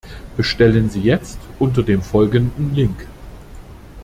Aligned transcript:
Bestellen 0.35 0.89
Sie 0.89 1.01
jetzt 1.01 1.37
unter 1.59 1.83
dem 1.83 2.01
folgenden 2.01 2.73
Link! 2.73 3.05